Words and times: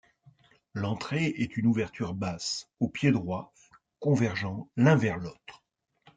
L’entrée 0.73 1.25
est 1.37 1.57
une 1.57 1.67
ouverture 1.67 2.15
basse, 2.15 2.69
aux 2.79 2.89
piédroits 2.89 3.53
convergeant 3.99 4.67
l’un 4.75 4.95
vers 4.95 5.17
l’autre. 5.19 5.63